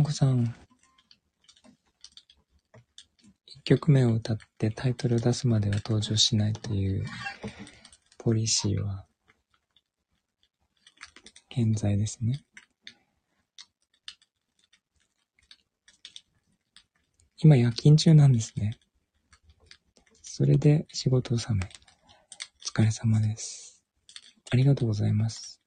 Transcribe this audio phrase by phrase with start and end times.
[0.00, 0.52] いお子さん1
[3.64, 7.04] 曲目を歌ってタイトルを出すまでは登場しないという
[8.18, 9.04] ポリシーは
[11.48, 12.42] 健在ですね。
[17.42, 18.78] 今夜勤中なんですね。
[20.22, 21.66] それで仕事納め。
[21.66, 21.68] お
[22.80, 23.82] 疲れ様です。
[24.52, 25.59] ありがとうございます。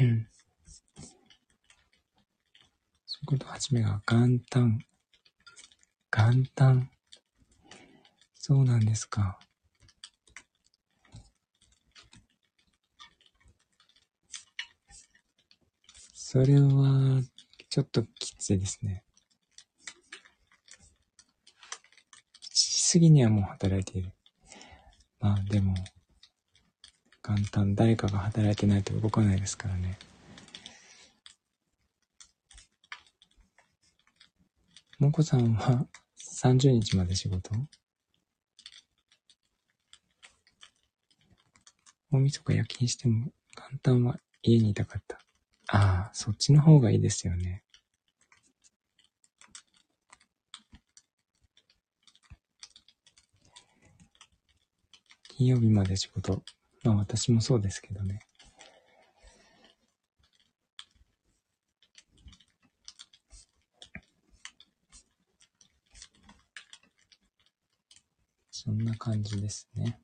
[0.00, 0.26] うん
[3.18, 4.78] そういうこと始めが元旦。
[6.10, 6.90] 元旦。
[8.34, 9.38] そうなんですか。
[16.14, 17.22] それは、
[17.70, 19.02] ちょっときついですね。
[22.42, 24.12] 7時過ぎにはもう働いている。
[25.20, 25.74] まあでも、
[27.28, 29.98] 元旦誰かが働いてないと動かないですからね。
[35.00, 35.86] もこさんは
[36.40, 37.50] 30日まで仕事？
[42.12, 45.18] 大晦日夜勤しても元旦は家にいたかった。
[45.68, 47.64] ああ、そっちの方がいいですよね。
[55.28, 56.42] 金曜日まで仕事。
[56.86, 58.20] まあ私もそうですけどね。
[68.52, 70.00] そんな感じですね。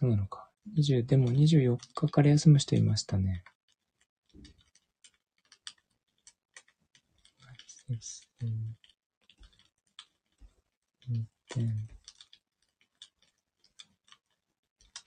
[0.00, 0.48] そうなのか。
[0.74, 3.44] 20、でも24日から休む人いましたね。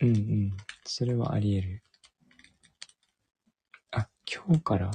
[0.01, 0.57] うんうん。
[0.85, 1.83] それはあり得る。
[3.91, 4.91] あ、今日から、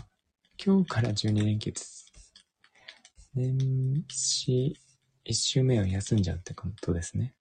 [0.65, 2.13] 今日から12連休です。
[3.35, 4.79] 年始
[5.25, 7.35] 1週目は休んじゃうってことですね。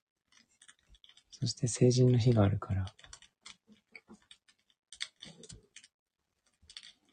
[1.39, 2.85] そして成人の日があるから、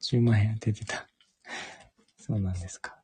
[0.01, 1.07] 10万円出てた。
[2.17, 2.97] そうなんですか。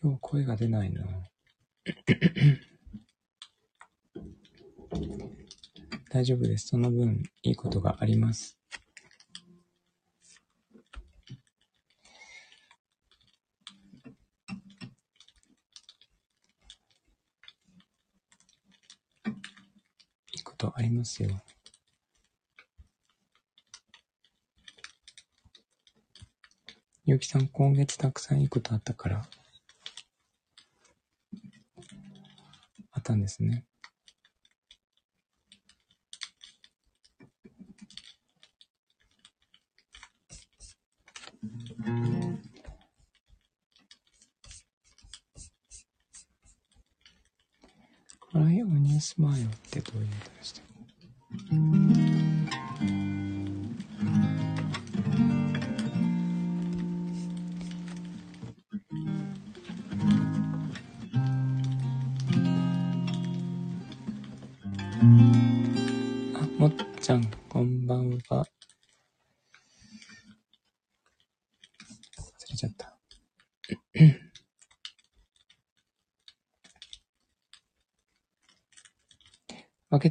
[0.00, 1.02] 今日声が出ないな。
[6.10, 6.68] 大丈夫です。
[6.68, 8.56] その分、いいことがあります。
[19.26, 21.28] いいことありますよ。
[27.06, 29.28] ゆうきさん、今月たくさんいいことあったから、
[32.90, 33.64] あったんですね。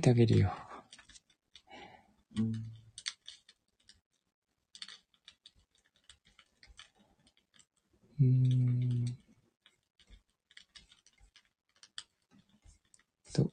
[0.04, 0.52] てあげるよ。
[8.20, 9.06] うん。
[13.34, 13.52] ど、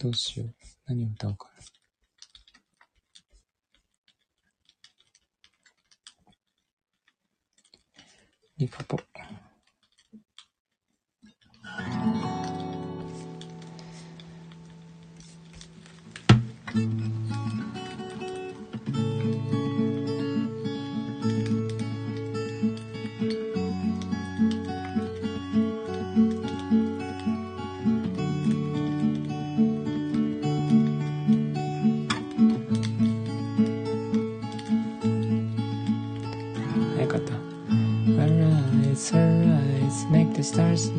[0.00, 0.54] どうしよう。
[0.86, 1.54] 何を歌おうかな。
[8.58, 8.98] リカポ。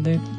[0.07, 0.37] together.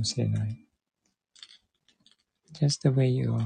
[0.00, 0.66] もしれない。
[2.54, 3.38] Just the way you are.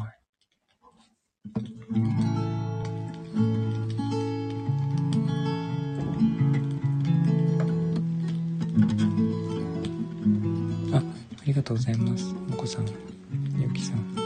[10.92, 11.02] あ、あ
[11.44, 12.32] りがとうございます。
[12.32, 12.86] もこさん、
[13.58, 14.23] ゆきさん。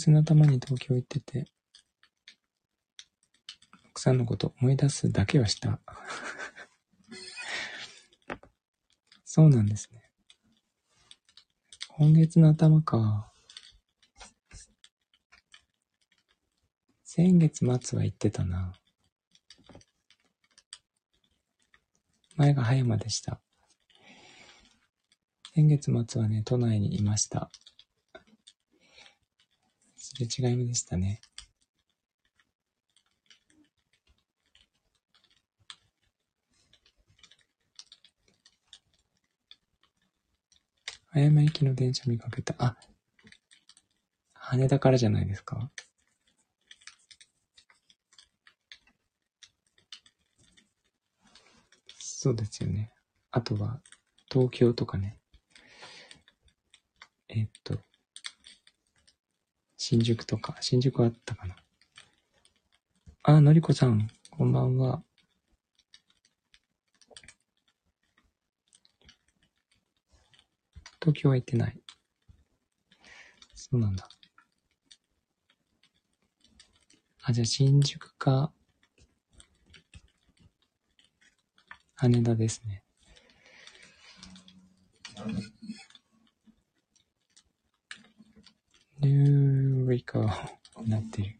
[0.00, 1.44] 月の頭に東京行ってて、
[3.90, 5.78] 奥さんのこと思い出すだけはした。
[9.24, 10.10] そうなんですね。
[11.90, 13.30] 今月の頭か。
[17.04, 18.72] 先月末は行ってたな。
[22.36, 23.42] 前が葉山でした。
[25.54, 27.50] 先月末はね、都内にいました。
[30.20, 31.20] れ違いでしたね。
[41.12, 42.54] 葉山きの電車見かけた。
[42.58, 42.76] あ、
[44.32, 45.70] 羽田からじゃないですか？
[51.98, 52.92] そうですよね。
[53.30, 53.80] あとは、
[54.30, 55.18] 東京とかね。
[57.28, 57.78] えっと、
[59.82, 61.56] 新宿とか、新宿あったかな。
[63.22, 65.02] あ、のりこさん、こんばんは。
[71.00, 71.80] 東京は行ってない。
[73.54, 74.06] そうなんだ。
[77.22, 78.52] あ、じゃあ新宿か、
[81.94, 82.84] 羽田ですね。
[89.02, 90.50] ニューリカー
[90.86, 91.36] なってる。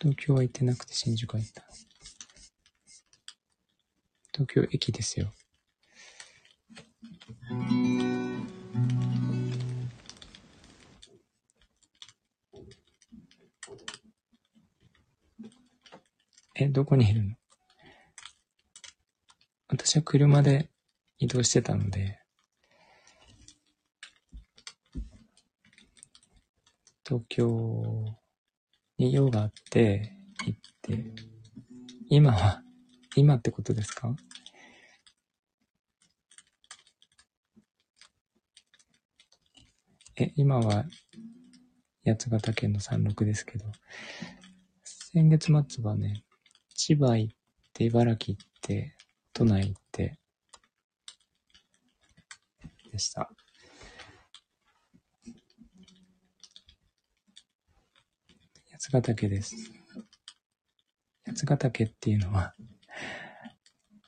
[0.00, 1.64] 東京は行ってなくて新宿は行った。
[4.32, 5.35] 東京駅ですよ。
[16.76, 17.34] どこにいるの？
[19.68, 20.68] 私は車で
[21.18, 22.18] 移動してたので、
[27.02, 28.18] 東京
[28.98, 31.14] に用があって、行って、
[32.10, 32.60] 今は、
[33.14, 34.14] 今ってことですか？
[40.16, 40.84] え、今は、
[42.04, 43.64] 八ヶ岳の山麓ですけど、
[44.84, 46.25] 先月末はね、
[46.86, 47.34] 千葉行っ
[47.72, 48.94] て、茨城行って、
[49.32, 50.20] 都内行って、
[52.92, 53.28] でした。
[58.70, 59.56] 八ヶ岳です。
[61.24, 62.54] 八ヶ岳っていうのは、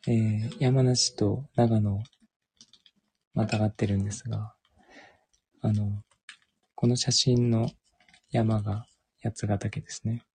[0.06, 2.00] えー、山梨と長野
[3.34, 4.54] またがってるんですが、
[5.62, 6.04] あの、
[6.76, 7.72] この写真の
[8.30, 8.86] 山が
[9.20, 10.27] 八ヶ岳ですね。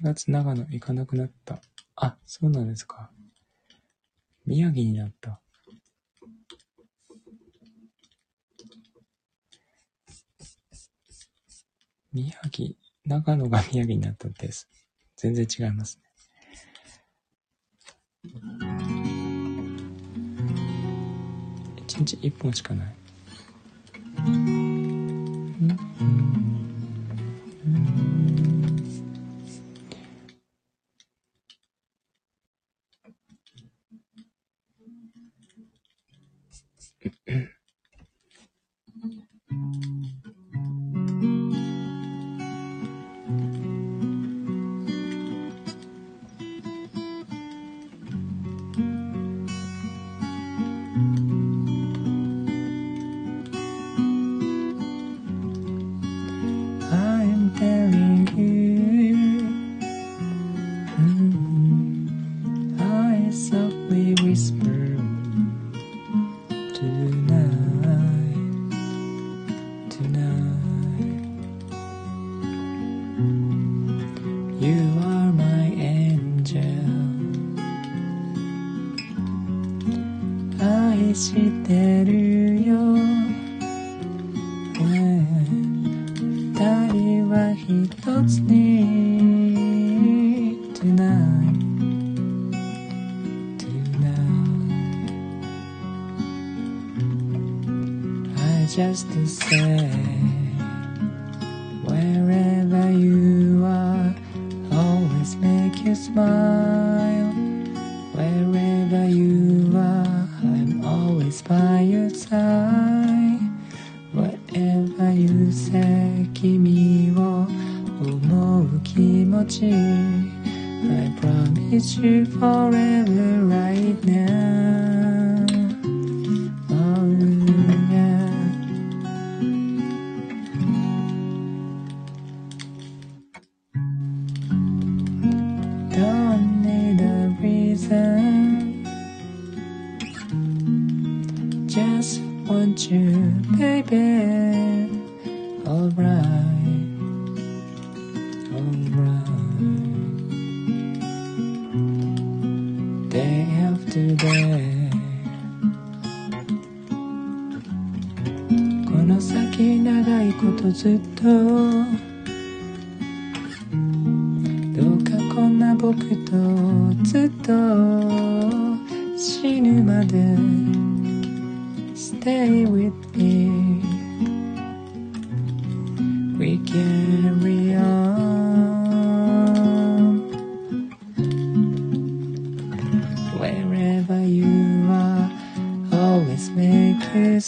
[0.00, 1.60] 4月長野行かなくなった。
[1.96, 3.10] あ、そうなんですか。
[4.46, 5.40] 宮城になった。
[12.12, 12.74] 宮城、
[13.04, 14.68] 長野が宮城になったんです。
[15.16, 16.08] 全然違いますね。
[21.76, 24.77] 一日一本しかない。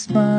[0.01, 0.30] Smile.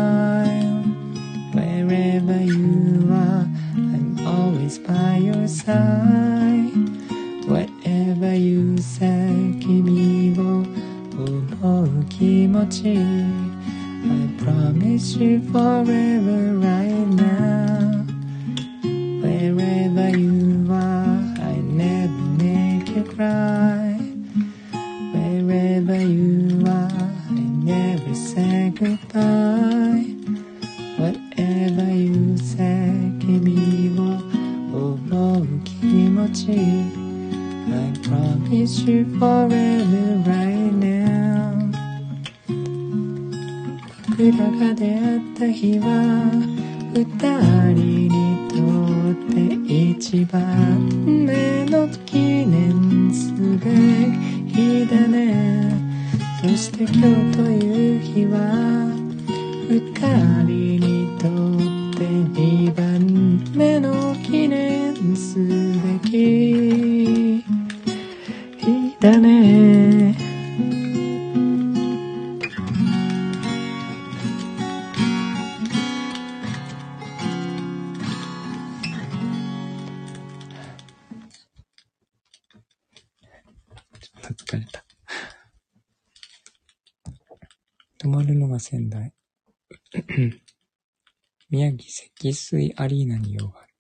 [92.23, 93.75] 城積水アリーナに用がある。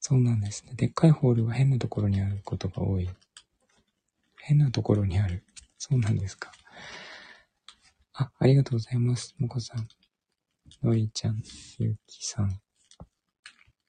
[0.00, 0.74] そうなんですね。
[0.74, 3.08] でっかいホールは変なところにあることが多い。
[4.40, 5.44] 変なところにある。
[5.78, 6.50] そうなんですか。
[8.14, 9.36] あ、ありがとうございます。
[9.38, 9.86] もこさん。
[10.82, 11.40] のりちゃん、
[11.78, 12.60] ゆうきさん。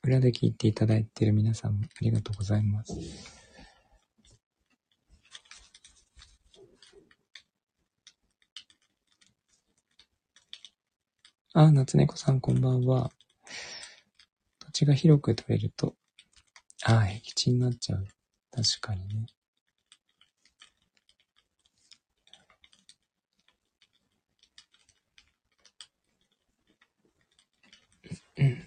[0.03, 3.34] 裏で聞いていただいている皆さんもありがとうございます。
[11.55, 13.11] あ、夏猫さんこんばんは。
[14.59, 15.95] 土地が広く取れると、
[16.85, 18.05] ああ、平地になっちゃう。
[18.51, 19.27] 確かにね。
[28.37, 28.64] うん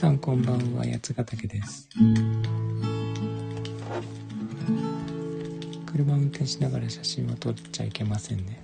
[0.00, 0.86] さんこんばんは。
[0.86, 1.86] 八ヶ岳です。
[5.84, 8.62] 車運転しながら写真は撮っちゃいけませんね。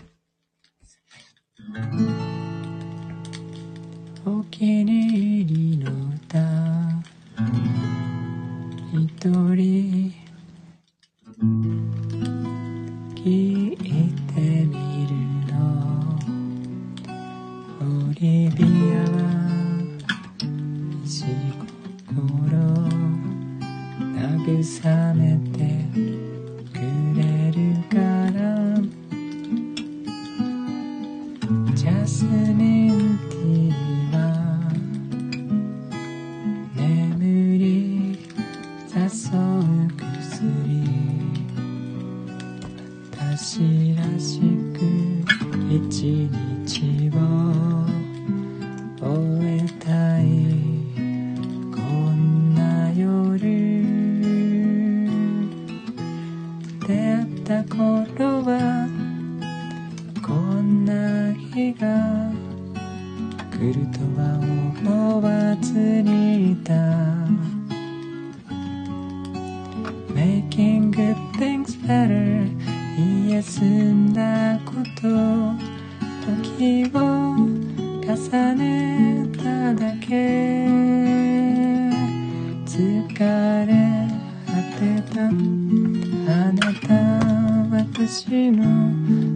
[88.08, 88.62] 私の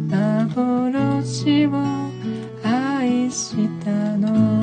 [0.09, 1.73] 幻を
[2.63, 4.60] 愛したの。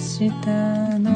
[0.00, 1.10] したの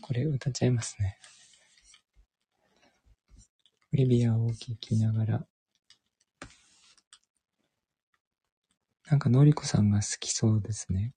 [0.00, 1.18] これ歌っちゃいますね。
[3.92, 5.46] オリビアを聴きながら、
[9.10, 11.12] なんかのりこさんが好きそうですね。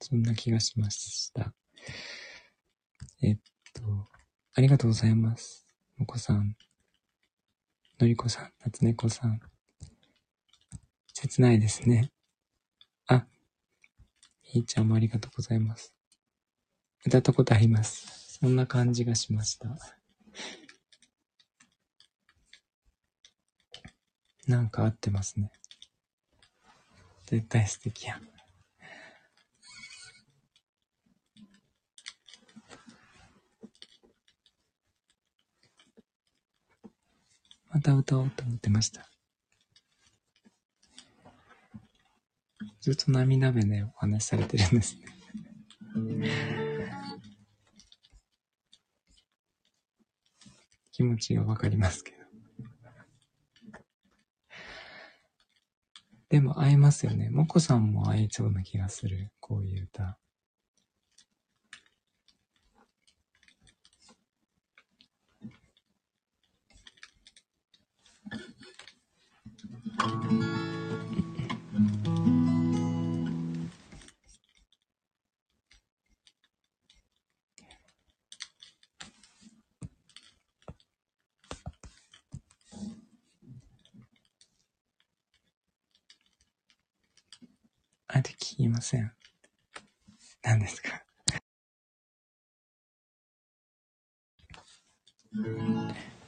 [0.00, 1.54] そんな気がしました。
[3.24, 3.36] えっ
[3.72, 3.82] と、
[4.54, 5.64] ありがとうございます。
[5.96, 6.56] もこさん、
[8.00, 9.40] のりこさん、夏猫さん。
[11.12, 12.10] 切ないですね。
[13.06, 13.26] あ、
[14.52, 15.94] みーちゃんもありがとうございます。
[17.06, 18.38] 歌ったことあります。
[18.40, 19.68] そんな感じがしました。
[24.48, 25.52] なんか合ってますね。
[27.26, 28.31] 絶対素敵やん。
[37.72, 39.08] また歌おうと思ってました。
[42.82, 45.06] ずっと涙目でお話しされてるんですね。
[50.92, 52.18] 気持ちがわかりますけど。
[56.28, 57.30] でも合いますよね。
[57.30, 59.32] もこさんも合いそうな気がする。
[59.40, 60.18] こういう歌。
[70.04, 70.08] あ
[88.18, 89.12] えて聞きません。
[90.42, 91.04] 何ですか？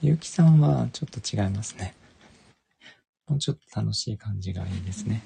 [0.01, 1.97] ゆうきさんはちょっと違いますね。
[3.27, 5.23] もうちょっと楽しい感じがいいですね。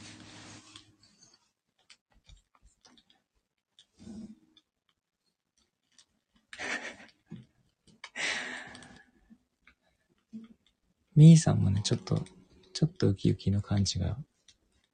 [11.17, 12.25] みーさんもね、ちょっと、
[12.73, 14.17] ちょっとウキウキの感じが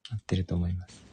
[0.09, 1.04] 合ってると思います。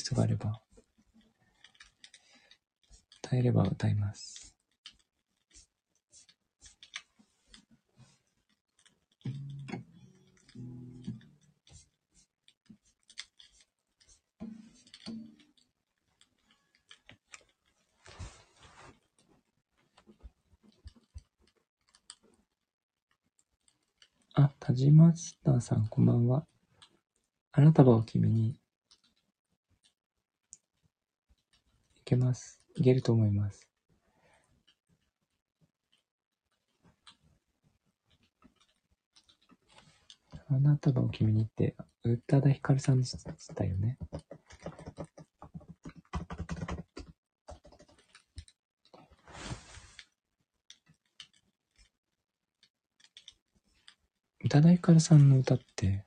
[0.00, 0.60] ストがあれば、
[3.22, 4.54] 歌えれば歌います。
[24.34, 26.46] あ、田島スターさん、こんばんは。
[27.52, 28.59] 花束を君に
[32.10, 32.58] けます。
[32.74, 33.68] いけると思います。
[40.48, 43.16] 花束を君にって、宇多田ヒカルさんでし
[43.54, 43.96] たよね。
[54.44, 56.04] 宇多田ヒカルさんの歌って、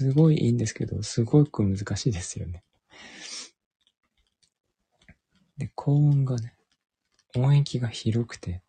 [0.00, 2.64] すごいいいんですけど、すごく難しいですよね。
[5.58, 6.54] で、高音がね、
[7.36, 8.62] 音域が広くて、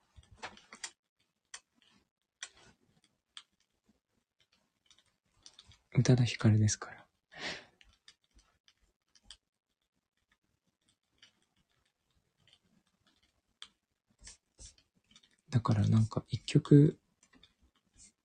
[5.98, 7.06] 宇多田ヒカルですから。
[15.50, 17.00] だからなんか一曲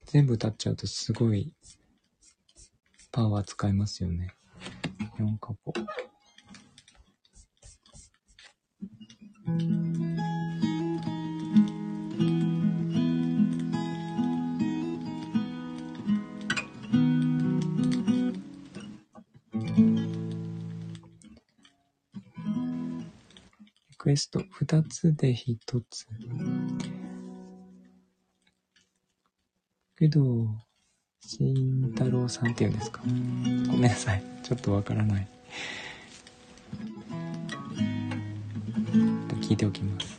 [0.07, 1.53] 全部歌っちゃうとすごい
[3.16, 4.35] パワー使いますよね。
[5.18, 5.72] 4カポ。
[23.88, 26.07] リクエスト2つで1つ。
[29.96, 30.65] けど、
[31.29, 33.01] 慎太郎さんっていうんですか？
[33.03, 34.23] ごめんなさい。
[34.45, 35.27] ちょっとわからない。
[39.43, 40.15] 聞いておきます。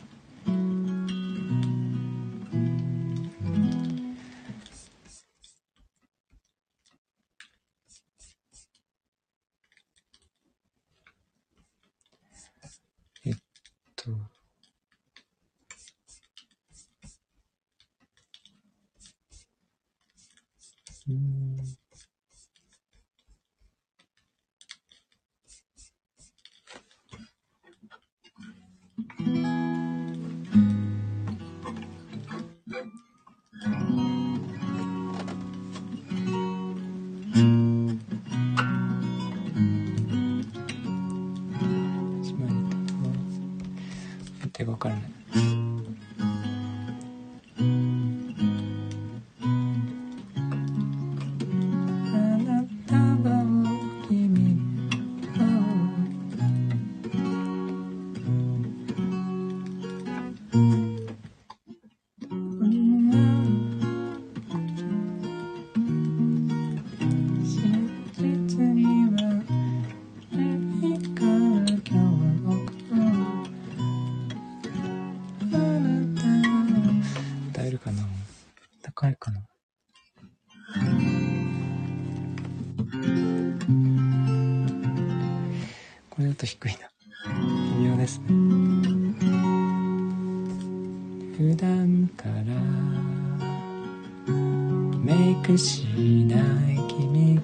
[95.08, 95.86] メイクし
[96.26, 96.36] な
[96.70, 97.42] い君が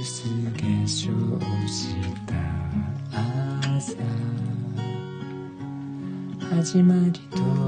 [0.00, 0.28] 薄化
[0.84, 1.96] 粧し
[2.28, 3.96] た朝。
[6.54, 7.63] 始まりと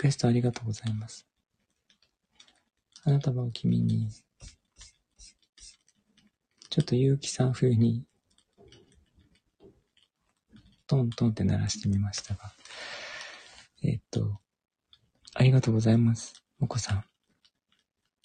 [0.00, 1.26] クエストありがとうございます。
[3.04, 4.08] 花束を君に、
[6.70, 8.06] ちょっとゆうきさん風に、
[10.86, 12.50] トントンって鳴らしてみましたが、
[13.82, 14.40] えっと、
[15.34, 16.32] ありがとうございます。
[16.58, 17.04] もこさん。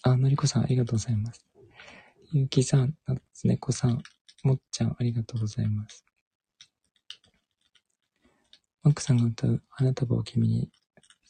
[0.02, 1.44] あ、のりこさんありがとうございます。
[2.32, 4.02] ゆうきさん、なつねこさん、
[4.44, 6.06] もっちゃんありがとうございます。
[8.82, 10.70] マックさんが歌う花束を君に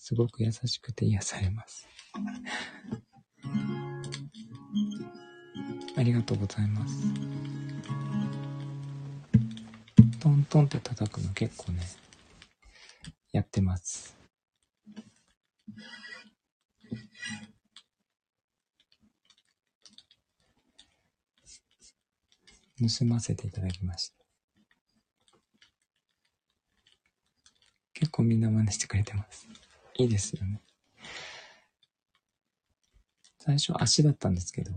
[0.09, 1.89] すごく優しくて癒されます。
[5.97, 6.95] ありがとうございます。
[10.21, 11.83] トントンって叩くの結構ね、
[13.33, 14.17] やってます。
[22.79, 24.25] 盗ませていただきました。
[27.93, 29.49] 結構みんな真似してくれてます。
[29.99, 30.61] いいですよね。
[33.39, 34.73] 最初足だったんですけど、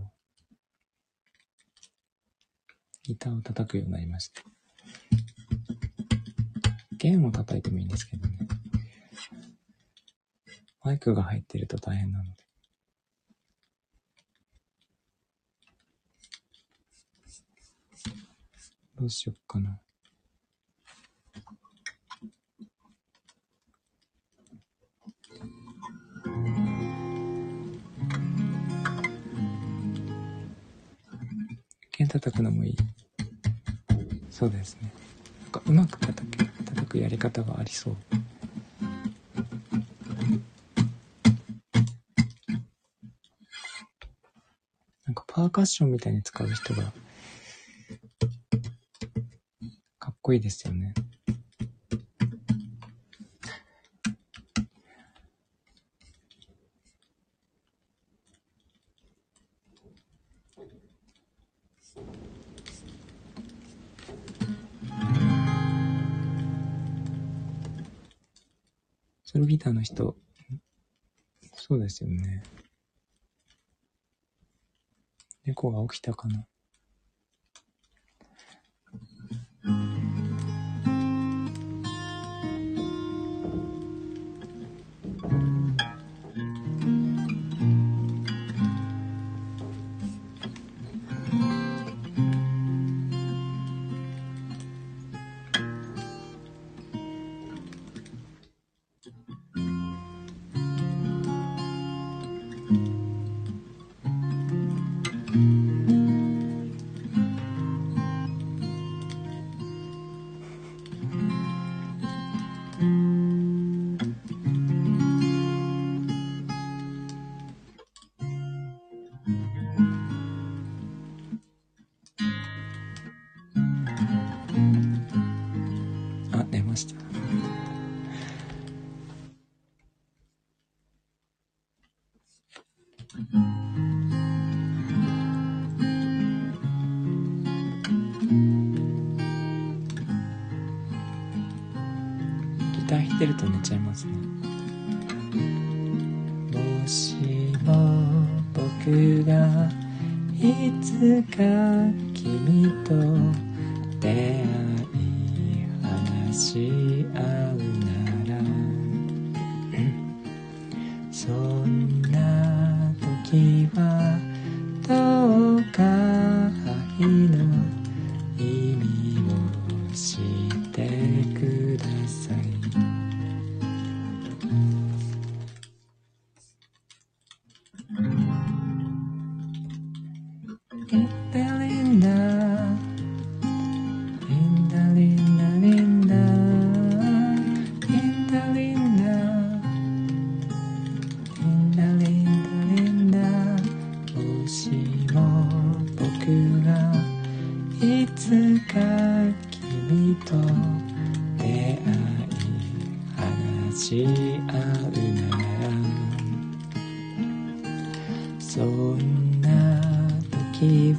[3.02, 4.42] ギターを叩くようになりました。
[6.92, 8.38] 弦を叩いてもいいんですけどね。
[10.82, 12.44] マイクが入ってると大変なので。
[18.98, 19.80] どうしよっかな。
[32.00, 32.76] 剣叩くのもいい。
[34.30, 34.90] そうですね。
[35.42, 37.96] なんかうまく叩く、叩くやり方がありそう。
[45.04, 46.84] なんかパーカッションみたいに使う人が、
[49.98, 50.94] かっこいいですよね。
[69.40, 70.18] ロギターの人、
[71.54, 72.42] そうですよね。
[75.46, 76.46] 猫が起きたかな。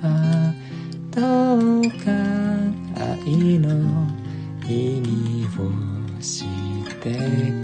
[0.01, 0.53] は
[1.11, 2.11] どうか
[2.97, 4.07] 愛の
[4.67, 5.69] 意味を
[6.19, 7.60] 知って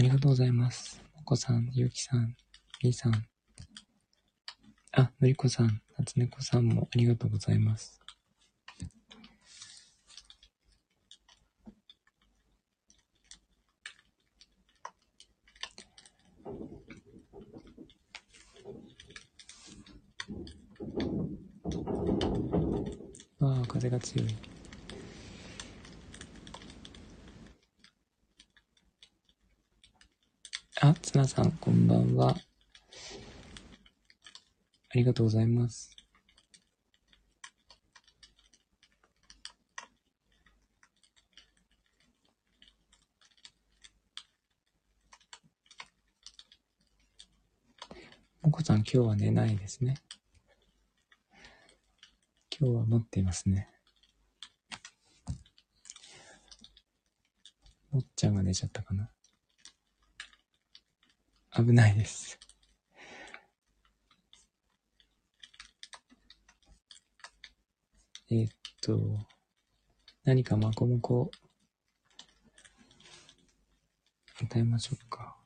[0.00, 1.02] ありがとうございます。
[1.14, 2.34] もこさん、ゆうきさん、
[2.82, 3.26] みーさん。
[4.92, 8.00] あ、のりこさん、なつねこさんもありがとうございます。
[23.42, 24.59] ああ、風が強い。
[30.90, 32.30] あ、ツナさん、こんばんは。
[32.30, 32.36] あ
[34.94, 35.94] りがとうございます。
[48.42, 49.94] もこさん、今日は寝ないですね。
[52.58, 53.68] 今日は持っていますね。
[57.92, 59.08] もっちゃんが寝ちゃったかな。
[61.64, 62.38] 危ないです。
[68.30, 68.48] え、っ
[68.80, 68.98] と、
[70.24, 71.30] 何かまこもこ
[74.40, 75.36] 歌いましょうか。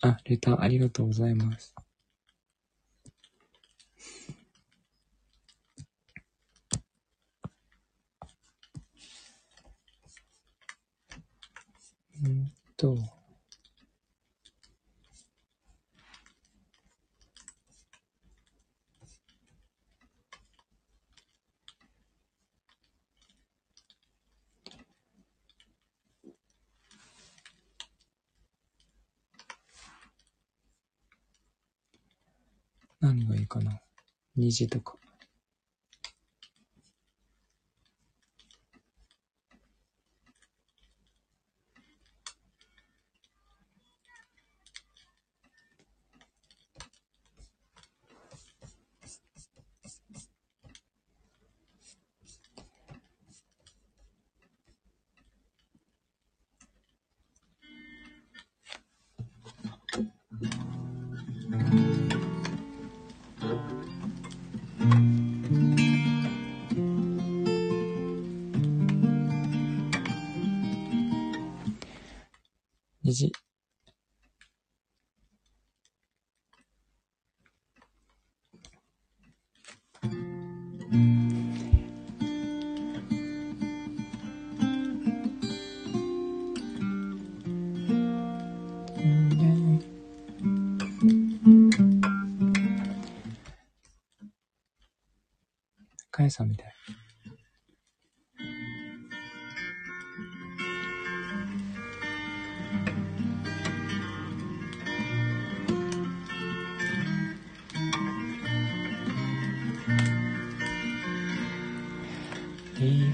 [0.00, 1.74] あ、レターありがとうございます。
[12.24, 12.96] うんと、
[33.00, 33.80] 何がいいかな
[34.52, 34.96] 虹とか。
[96.22, 96.72] かえさんみたい。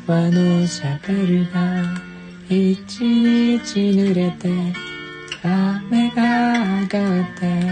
[0.07, 1.83] 岩のシャベルが
[2.49, 4.49] 一日濡れて
[5.43, 7.69] 雨が上がって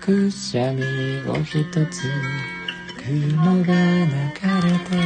[0.00, 0.82] くしゃみ
[1.28, 2.55] を一つ
[3.06, 4.10] 雲が流
[4.66, 4.98] れて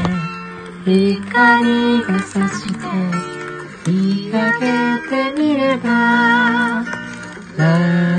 [0.86, 2.78] 光が差して
[3.86, 4.64] 見上げ
[5.06, 6.82] てみれば
[7.58, 7.62] ラ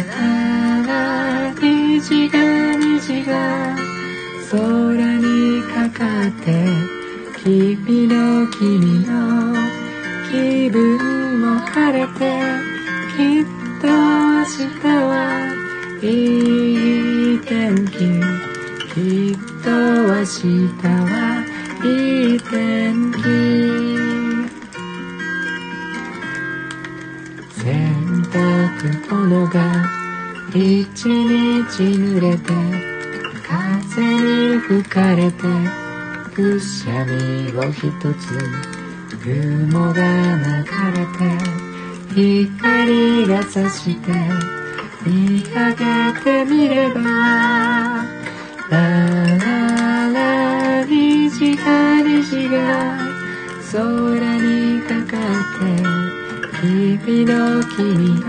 [0.03, 2.37] ララ虹が
[2.75, 3.75] 虹が
[4.51, 6.45] 空にかかって
[7.43, 9.55] 君の君の
[10.29, 12.19] 気分も晴れて
[13.17, 13.45] きっ
[13.81, 15.21] と明日は
[16.03, 16.40] いい
[20.43, 21.45] は
[21.83, 23.21] いい天気
[27.61, 29.85] 洗濯物が
[30.49, 32.53] 一日濡れて
[33.47, 35.43] 風に吹かれて
[36.33, 37.81] くしゃみを一
[38.15, 38.39] つ
[39.21, 40.01] 雲が
[40.37, 40.65] 流
[40.97, 41.29] れて
[42.15, 44.11] 光が差して
[45.05, 48.03] 見上げてみれば
[51.61, 52.57] 虹が虹が
[53.71, 53.81] 空
[54.37, 55.61] にかかって
[56.61, 58.25] 君の君の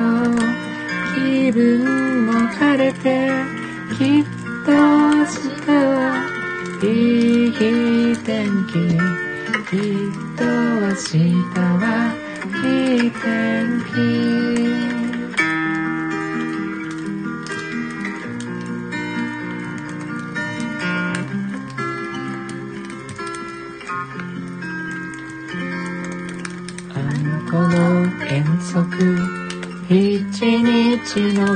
[1.14, 3.30] 気分も晴れて
[3.97, 4.24] きっ
[4.66, 5.72] と明日は
[6.83, 6.85] い
[7.49, 8.72] い天気
[9.70, 11.18] きっと明日
[11.59, 11.83] は
[12.64, 12.66] い
[13.07, 13.20] い天
[14.49, 14.51] 気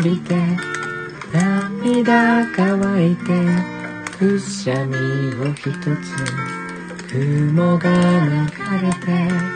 [0.07, 0.35] 日伸びて
[1.33, 3.25] 涙乾いて
[4.17, 5.73] くしゃみを一つ
[7.11, 9.47] 雲が流れて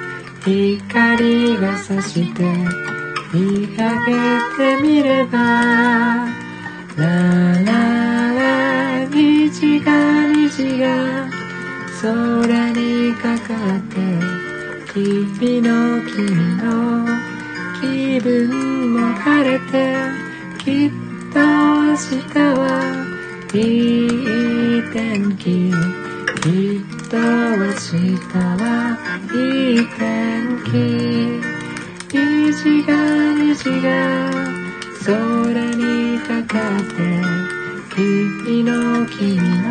[0.45, 2.43] 光が差して
[3.33, 5.39] 見上げてみれば
[6.97, 7.07] ラ
[7.65, 11.31] ララ虹が虹が
[12.03, 13.97] 空にかかって
[14.93, 17.07] 君の君の
[17.81, 20.20] 気分も晴れて
[20.63, 20.91] きっ
[21.33, 22.65] と明日は
[23.55, 25.73] いい天気。
[26.41, 27.97] きっと明日
[28.37, 28.97] は
[29.33, 29.37] い
[29.75, 30.73] い天気
[32.13, 32.17] 虹
[32.87, 32.93] が
[33.37, 33.89] 虹が
[35.05, 35.13] 空
[35.77, 36.99] にかかって
[37.95, 39.69] 君の君の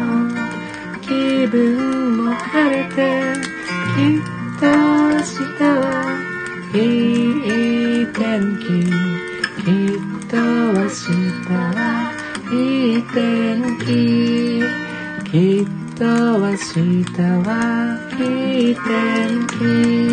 [1.02, 2.98] 気分も晴れて
[3.96, 4.22] きっ
[4.60, 5.80] と明日は
[6.74, 7.29] いい
[10.38, 11.10] 明日
[11.50, 12.14] は
[12.52, 14.62] いい天気
[15.32, 15.66] きっ
[15.98, 17.52] と明日は
[18.12, 20.10] いい天気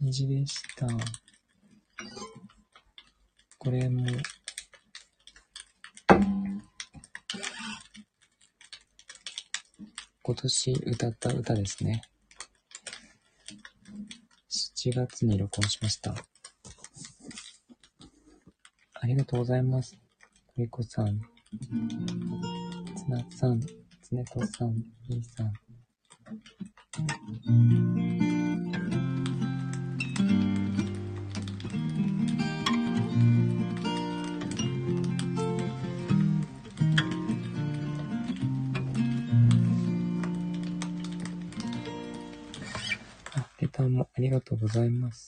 [0.00, 0.86] 虹でした。
[3.58, 4.04] これも、
[10.32, 12.00] 今年歌った歌ですね。
[14.50, 16.14] 7月に録音しました。
[18.94, 19.94] ありがとうございます。
[20.56, 21.20] りこさん、
[22.96, 23.60] つなさん、
[24.00, 25.52] つねとさん、みーさん。
[43.82, 45.26] さんもありがとうございます。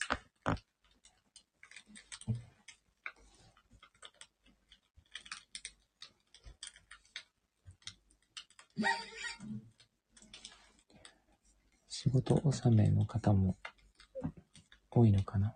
[11.89, 13.57] 仕事納めの方も
[14.91, 15.55] 多いのかな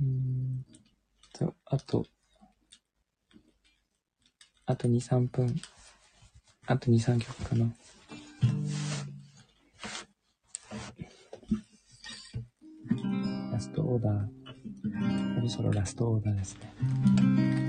[0.00, 0.64] うーん
[1.32, 2.06] と、あと、
[4.72, 5.54] あと2、3分。
[6.66, 7.66] あと2、3曲かな。
[13.52, 14.28] ラストオーダー。
[15.34, 17.61] そろそろラストオーダーですね。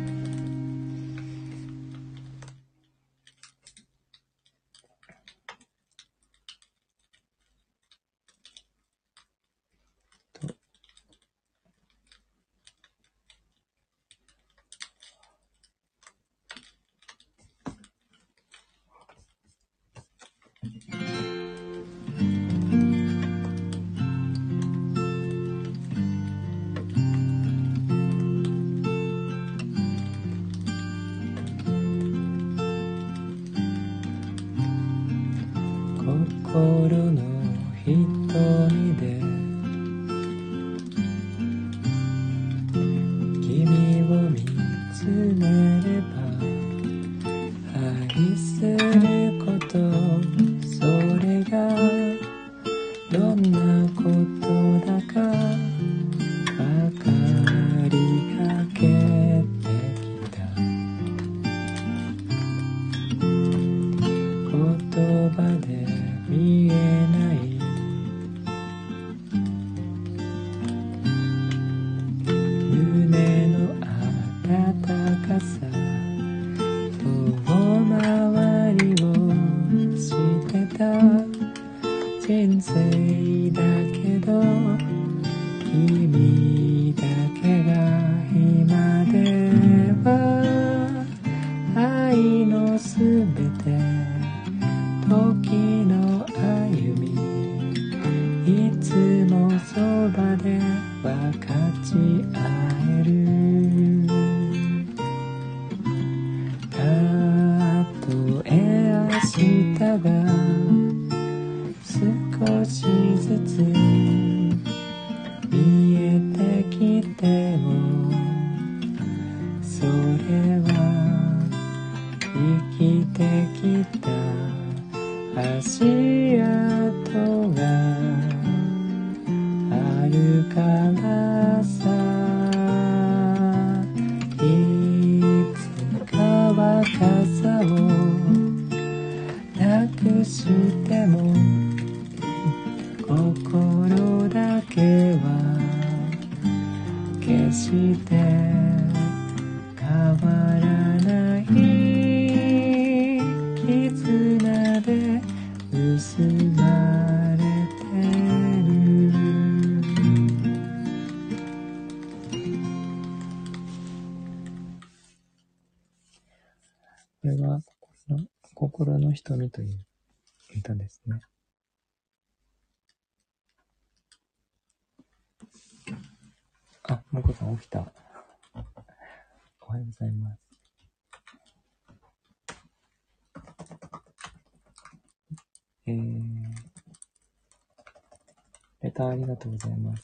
[189.03, 190.03] レターありがとうございます。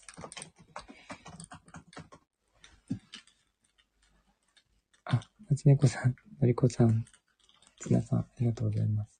[5.05, 5.19] あ、
[5.49, 7.05] まちねこさん、のりこさん、
[7.79, 9.19] つなさん、ありがとうございます。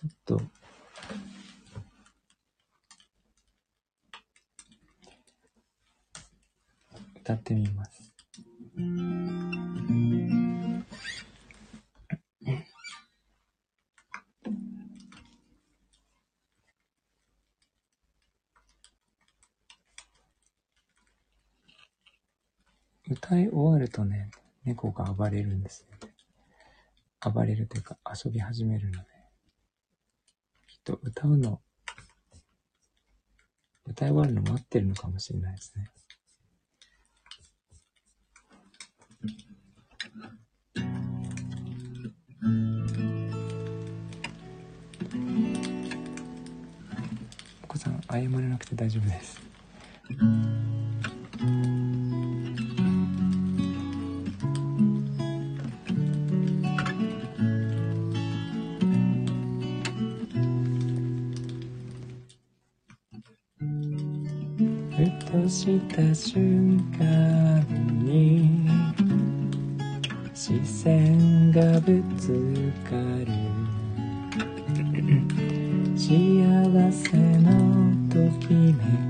[0.00, 0.42] ちょっと、
[7.20, 7.99] 歌ってみます。
[25.04, 26.14] 暴れるんですよね。
[27.20, 29.08] 暴れるというか遊び始めるので、
[30.66, 31.60] きっと歌うの、
[33.84, 35.90] 歌い終わるの待ってるのかもしれないですね。
[47.62, 49.40] お子さん、謝らなくて大丈夫です。
[65.60, 67.62] した瞬間
[68.02, 68.66] に
[70.34, 73.26] 視線がぶつかる
[75.94, 78.72] 幸せのときめ
[79.08, 79.09] き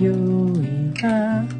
[0.00, 1.59] 今宵は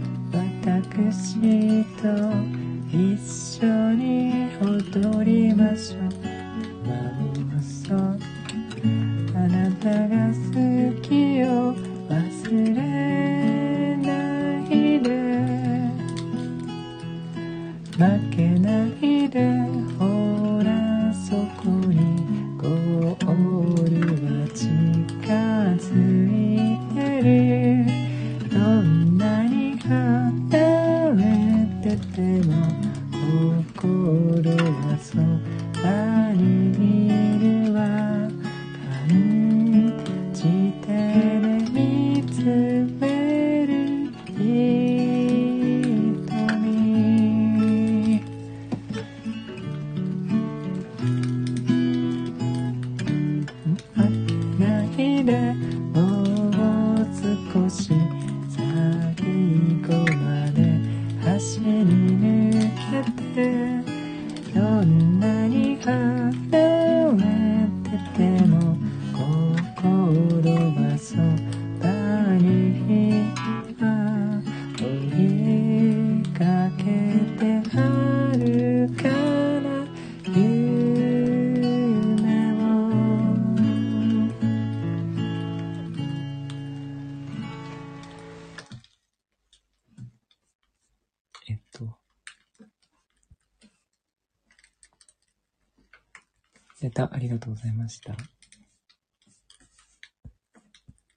[97.21, 98.17] りがとうございました。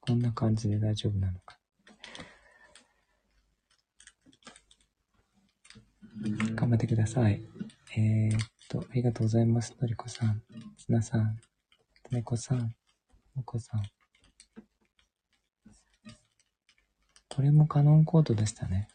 [0.02, 1.58] こんな感じで大丈夫なのか。
[6.56, 7.42] 頑張ってください。
[7.96, 8.40] えー、っ
[8.70, 9.76] と、ありがとうございます。
[9.80, 10.42] のりこさん、
[10.78, 11.38] つなさん、
[12.04, 12.76] とめこさん、
[13.34, 13.84] もこさん。
[17.30, 18.90] これもカノンコードでしたね。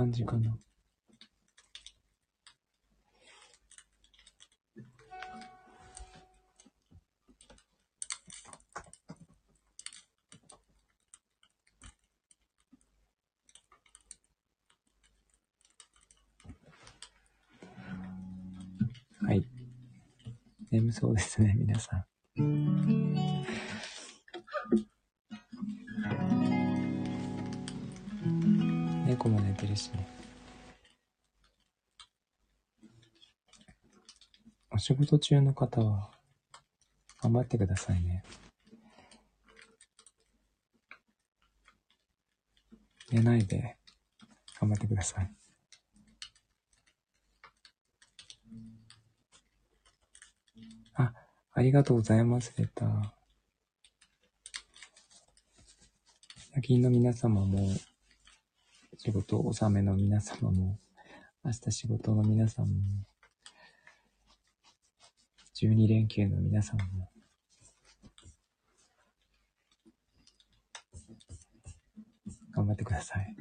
[0.00, 0.56] 感じかな。
[19.22, 19.44] はい。
[20.70, 22.06] 眠そうですね、皆さ
[22.38, 23.49] ん。
[29.20, 30.08] 猫も寝てるしね。
[34.70, 36.10] お仕事中の方は、
[37.22, 38.24] 頑張ってくださいね。
[43.12, 43.76] 寝ないで、
[44.58, 45.30] 頑張ってください。
[50.94, 51.12] あ、
[51.52, 52.88] ありがとうございます、レター。
[56.54, 57.68] 夜勤の皆様も、
[59.02, 60.78] 仕事納めの皆様も、
[61.42, 62.74] 明日仕事の皆さんも、
[65.58, 67.10] 12連休の皆さんも、
[72.54, 73.34] 頑張ってください。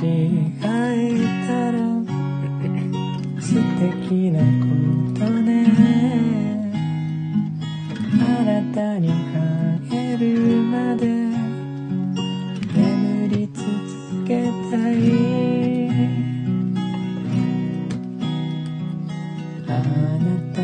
[0.00, 0.66] でもし会
[1.10, 1.78] えたら
[3.40, 4.68] 素敵なこ
[5.14, 5.46] とね。
[8.12, 9.14] あなたに会
[9.92, 10.24] える
[10.62, 11.06] まで
[12.74, 13.64] 眠り続
[14.26, 14.30] け
[14.70, 14.94] たい。
[19.68, 19.70] あ
[20.18, 20.24] な
[20.54, 20.55] た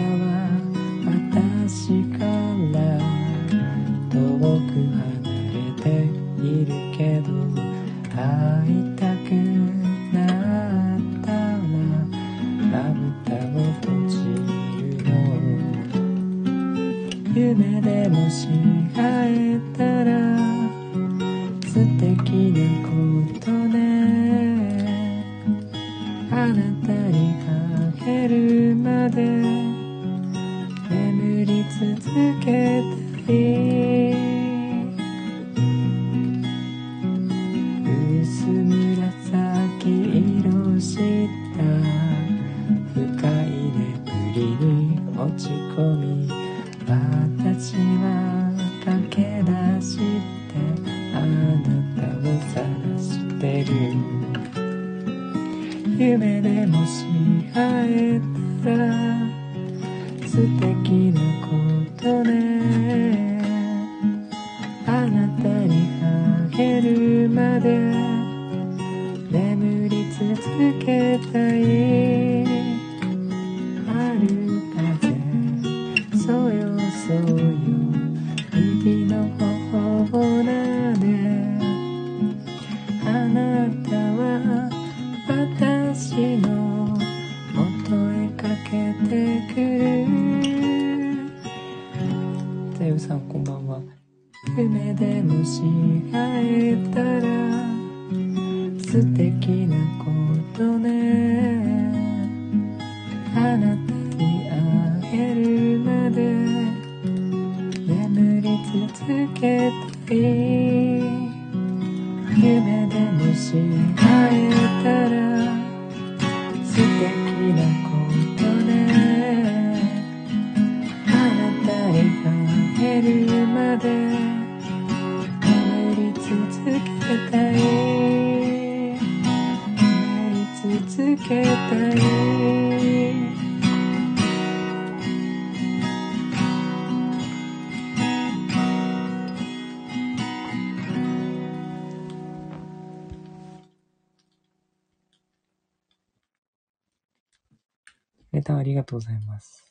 [148.43, 149.64] めたんありがとうございます。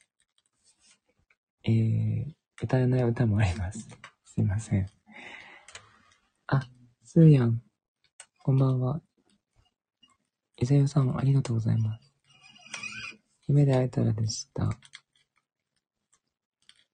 [1.66, 3.80] えー、歌えない歌もあります。
[4.24, 4.88] すいません。
[6.48, 6.62] あ、
[7.04, 7.62] スーヤン、
[8.42, 9.02] こんばんは。
[10.58, 12.14] 伊沢さん、ありがとうございます。
[13.50, 14.70] 夢で会えたらでした。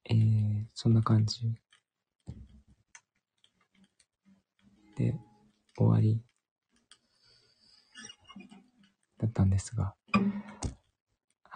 [0.09, 1.53] えー、そんな感じ。
[4.95, 5.13] で、
[5.77, 6.23] 終わり
[9.19, 9.93] だったんですが、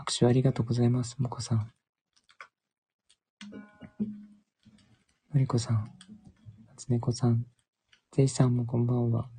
[0.01, 1.71] 拍手ありがとうございます、もこさん。
[5.31, 5.91] のりこさん、
[6.75, 7.45] つねこさん、
[8.11, 9.29] ぜいさんもこんばんは。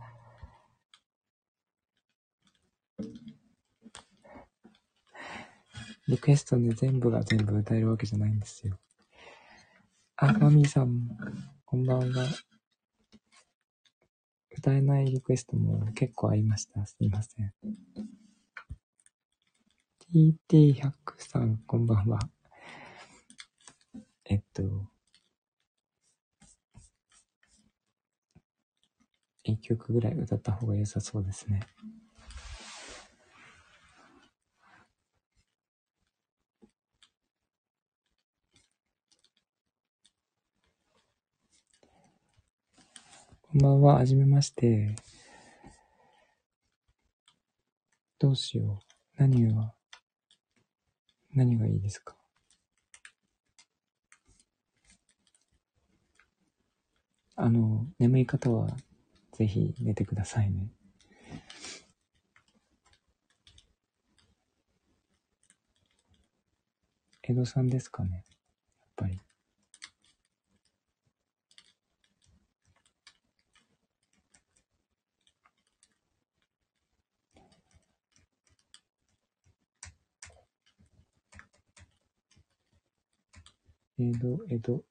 [6.06, 8.78] リクエストで全部が全部歌えるわけじゃないんですよ。
[10.14, 11.16] あ、マミーさんも、
[11.64, 12.28] こんばんは。
[14.56, 16.86] 歌えないリクエストも結構ありました。
[16.86, 17.52] すいません。
[20.14, 22.18] TT100 さん、こんばんは。
[24.26, 24.62] えっと、
[29.42, 31.60] 一曲ぐらい歌った方が良さそうですね。
[43.40, 44.94] こんばんは、はじめまして。
[48.18, 48.92] どうしよう。
[49.16, 49.72] 何が、
[51.34, 52.14] 何がいいですか？
[57.36, 58.68] あの、眠い方は、
[59.32, 60.68] ぜひ寝てくださいね。
[67.22, 68.10] 江戸さんですかね？
[68.16, 68.24] やっ
[68.96, 69.18] ぱり。
[84.02, 84.84] 江戸、江戸。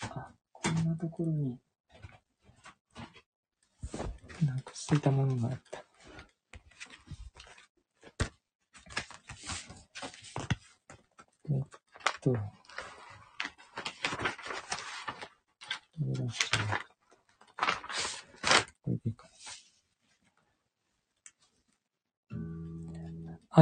[0.00, 1.58] あ、こんなところに、
[4.42, 5.84] なくしていたものがあった。
[11.50, 11.62] えっ
[12.22, 12.34] と、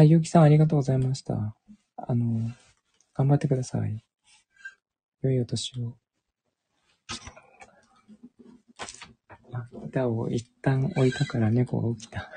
[0.05, 1.57] あ、ゆうきさんありがとうございました。
[1.97, 2.51] あの、
[3.15, 4.05] 頑張ってください。
[5.23, 5.97] 良いお年を。
[9.73, 12.31] 歌を一旦置いたから猫が起きた。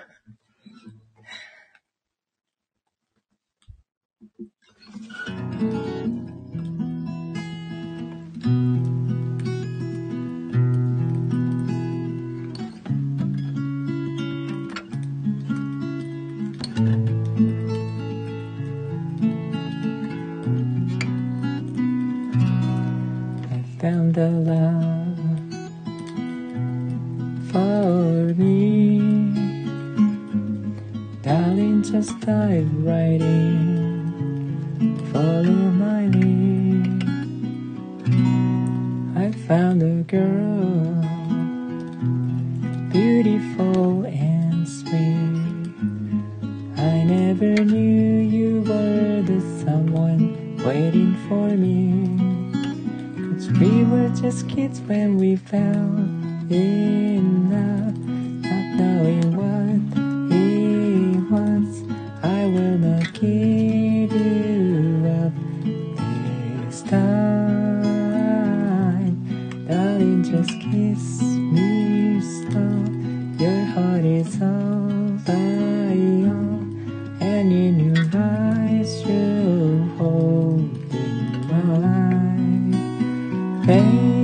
[83.67, 84.16] pain.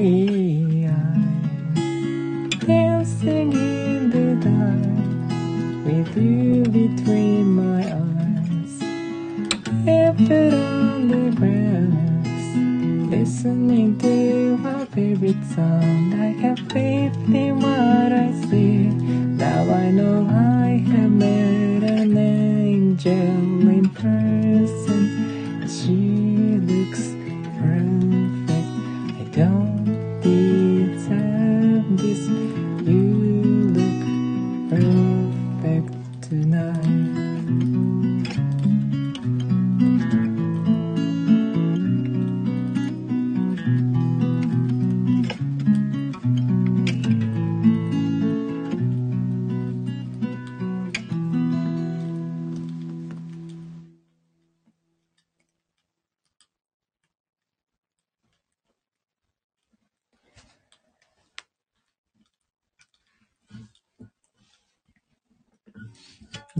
[0.00, 0.29] me.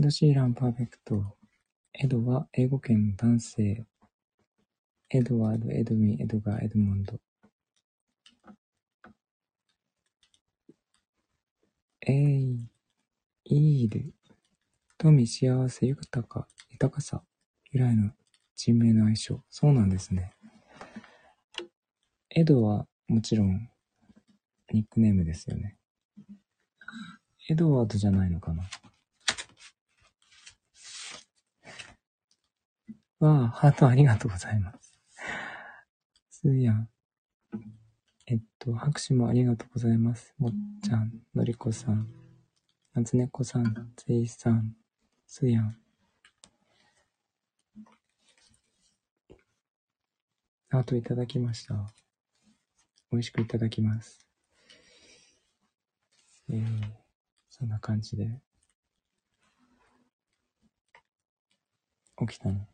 [0.01, 1.37] ドシーランパーフェクト。
[1.93, 3.85] エドは英語圏男性。
[5.11, 7.19] エドワード、エドウィン、エドガー、エドモンド。
[12.07, 12.67] エイ、
[13.45, 14.15] イール。
[14.97, 17.21] 富、幸せ、豊か、豊かさ。
[17.71, 18.09] 由来の
[18.55, 19.43] 人名の愛称。
[19.51, 20.33] そうなんですね。
[22.31, 23.69] エドはもちろん
[24.73, 25.77] ニックネームですよね。
[27.49, 28.63] エドワードじゃないのかな
[33.21, 34.99] わあ、ハートありがとうございます。
[36.31, 36.89] すーやん。
[38.25, 40.33] えっと、拍手もありがとうございます。
[40.39, 40.51] もっ
[40.83, 42.07] ちゃん、のりこさん、
[42.95, 44.75] なつねこさん、ぜいさん、
[45.27, 45.77] すーやん。
[50.69, 51.75] ハートいただきました。
[53.11, 54.25] 美味しくいただきます。
[56.49, 56.67] えー、
[57.51, 58.41] そんな感じで。
[62.17, 62.70] 起きたの。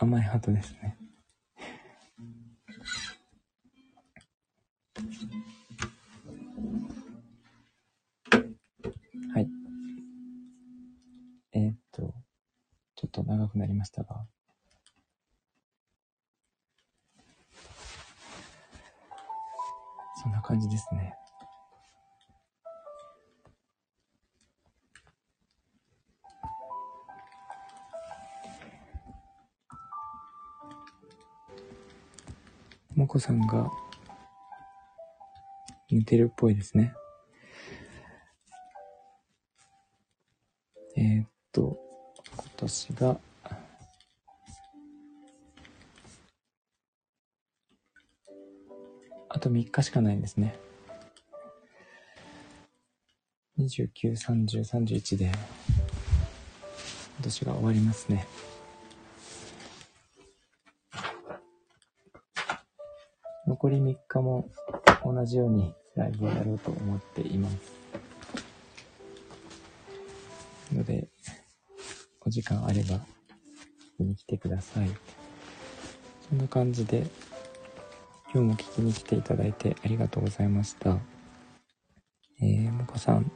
[0.00, 0.96] 甘いハートですね。
[9.34, 9.48] はい。
[11.52, 12.14] えーっと、
[12.94, 14.24] ちょっと長くなりましたが。
[20.22, 21.16] そんな感じですね。
[33.08, 33.70] もこさんが
[35.90, 36.92] 寝てるっぽいですね。
[40.94, 41.78] えーっと、
[42.36, 43.20] 今年が、
[49.30, 50.54] あと3日しかないんですね。
[53.58, 55.34] 29、30、31で、今
[57.22, 58.26] 年が終わりますね。
[63.68, 64.48] 残り3日も
[65.04, 67.54] 同じようにライブをやろうと思っています。
[70.72, 71.08] ので、
[72.22, 72.98] お時間あれば、
[73.98, 74.88] 見に来てください。
[76.30, 77.06] そんな感じで、
[78.32, 80.96] 今日も聞きに来ていただいてありがとうございました。
[82.40, 83.30] えー、もこさん、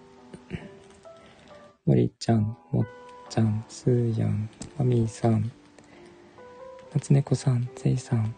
[1.84, 2.86] もりちゃん、もっ
[3.28, 4.48] ちゃん、すーやん、
[4.78, 5.52] まみーさん、
[6.94, 8.34] なつねこさん、ぜいさん、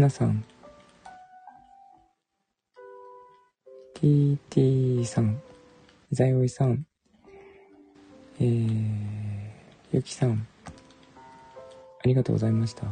[0.00, 0.44] なさん、
[3.94, 5.40] TT さん、
[6.10, 6.84] いざよいさん、
[8.40, 9.50] えー、
[9.92, 10.46] ゆきさん、
[12.02, 12.86] ありがとうございました。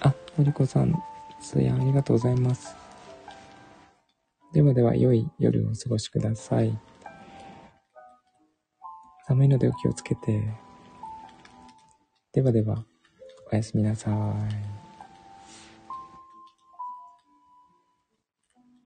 [0.00, 0.94] あ、のりこさん、
[1.42, 2.74] 通夜ありがとうございます。
[4.52, 6.78] ではでは、良い夜をお過ごしください。
[9.26, 10.67] 寒いのでお気をつけて。
[12.32, 12.84] ではでは、
[13.50, 14.77] おやすみなさい。